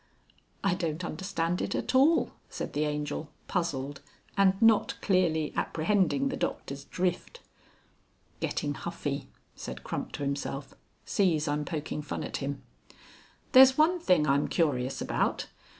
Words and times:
"I 0.63 0.73
don't 0.73 1.05
understand 1.05 1.61
it 1.61 1.75
at 1.75 1.93
all," 1.93 2.31
said 2.49 2.73
the 2.73 2.85
Angel, 2.85 3.29
puzzled, 3.47 4.01
and 4.35 4.59
not 4.59 4.99
clearly 4.99 5.53
apprehending 5.55 6.29
the 6.29 6.35
Doctor's 6.37 6.85
drift. 6.85 7.41
("Getting 8.39 8.73
huffy,") 8.73 9.27
said 9.55 9.83
Crump 9.83 10.11
to 10.13 10.23
himself. 10.23 10.73
("Sees 11.05 11.47
I'm 11.47 11.65
poking 11.65 12.01
fun 12.01 12.23
at 12.23 12.37
him.") 12.37 12.63
"There's 13.51 13.77
one 13.77 13.99
thing 13.99 14.25
I'm 14.25 14.47
curious 14.47 15.01
about. 15.01 15.45